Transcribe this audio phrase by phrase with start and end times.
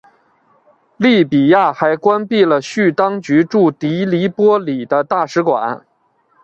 [0.97, 5.85] 利比亚还关闭了叙当局驻的黎波里的大使馆。